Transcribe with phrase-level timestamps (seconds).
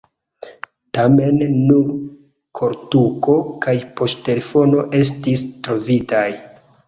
[0.97, 1.35] Tamen
[1.67, 1.91] nur
[2.59, 6.27] koltuko kaj poŝtelefono estis trovitaj.